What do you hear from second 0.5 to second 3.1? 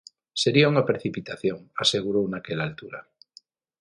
unha precipitación", asegurou naquela altura.